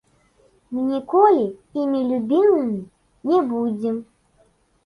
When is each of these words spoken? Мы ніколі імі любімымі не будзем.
Мы 0.77 0.85
ніколі 0.93 1.43
імі 1.81 2.01
любімымі 2.13 2.81
не 3.33 3.39
будзем. 3.53 4.05